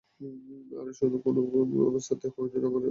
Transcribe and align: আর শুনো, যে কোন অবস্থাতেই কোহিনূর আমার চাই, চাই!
আর 0.71 0.87
শুনো, 0.93 1.15
যে 1.15 1.23
কোন 1.23 1.35
অবস্থাতেই 1.89 2.31
কোহিনূর 2.35 2.61
আমার 2.61 2.71
চাই, 2.71 2.71
চাই! 2.71 2.79